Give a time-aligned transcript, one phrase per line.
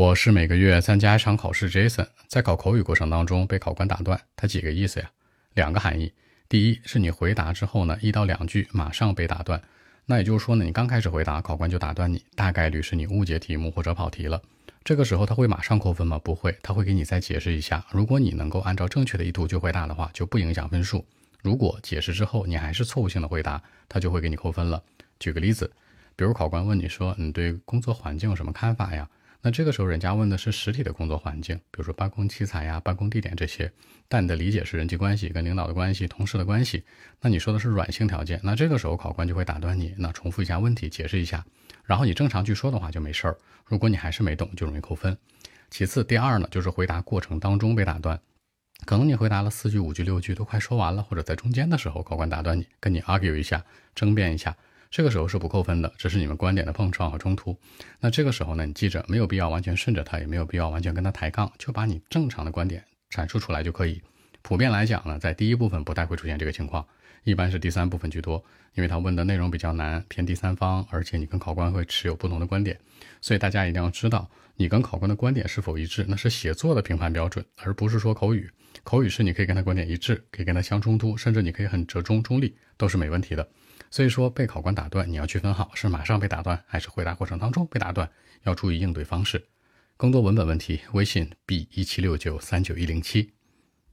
[0.00, 5.10] 我是每个月参加一场考试，Jason 在考口语过程当中被考官打断，他几个意思呀？
[5.52, 6.10] 两个含义。
[6.48, 9.62] 第一是你回答之后呢，一到两句马上被打断，
[10.06, 14.40] 那也就是说呢，你刚开始回答，考官就打断你，大概率是你误解题目或者跑题了。
[14.82, 16.18] 这个时候他会马上扣分吗？
[16.18, 17.84] 不会，他会给你再解释一下。
[17.90, 21.04] 如果你能够按照正确的意图去回答的话，就不影响分数。
[21.42, 24.82] 如果解释之后你还是错误性的回答，他就会给你扣分了。
[25.18, 25.70] 举个例子，
[26.16, 29.06] 比如考官问你说，你对工作环境有什么看法呀？
[29.42, 33.72] 那这个时候，人家问的是实体的工作环境，比如说办公器材呀、办公地点这些，
[34.06, 36.84] 但你的理解是人际关系、跟领导的关系、同事的关系。
[37.22, 41.42] 那你说的是软性条件，那这个时候考官就会打断你，那重复一下问题，解释一下，
[41.84, 43.36] 然后你正常去说的话就没事儿。
[43.64, 45.16] 如果你还是没懂，就容易扣分。
[45.70, 48.20] 其次，第二呢，就是回答过程当中被打断，
[48.84, 53.64] 可能你回答了四句、五句、六句都快说完了，或者在中间的时候，考官打断你，跟你 argue 一下，
[53.94, 54.54] 争辩一下。
[54.90, 57.56] 这个时候是不扣分的，只是你们观点的碰撞和冲突。
[58.00, 64.02] 那这个时候呢，你记着，没有必要完全顺着他，也没有必要完全跟他抬杠，就把你正常的观点阐述出来就可以。
[64.42, 66.86] 普遍来讲呢，在第一部分不太会出现这个情况，
[67.24, 68.42] 一般是第三部分居多，
[68.74, 72.78] 因为他问的内容比较难，偏第三方，而且你跟考官会持有不同的观点，
[73.20, 78.50] 所以大家一定要知道，你跟考官的观点是否一致，那是写作的评判标准，而不是说口语。
[78.82, 83.46] 口语是你可以跟他观点一致，可以跟他相冲突，甚至你可以很折中中立，都是没问题的。
[83.90, 88.08] 所以说，被考官打断，你要区分好是马上被打断，还是回答过程当中被打断，
[88.44, 89.44] 要注意应对方式。
[89.96, 93.32] 更多文本问题，微信 b 一七六九三九一零七。